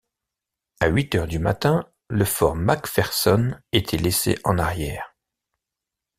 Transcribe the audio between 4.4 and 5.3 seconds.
en arrière.